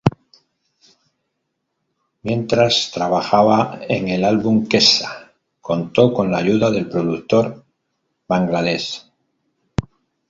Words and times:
Mientras 2.23 2.89
trabajaba 2.91 3.81
en 3.87 4.07
el 4.07 4.25
álbum 4.25 4.67
Kesha 4.67 5.31
contó 5.61 6.11
con 6.11 6.31
la 6.31 6.39
ayuda 6.39 6.71
del 6.71 6.89
productor 6.89 7.63
Bangladesh. 8.27 9.07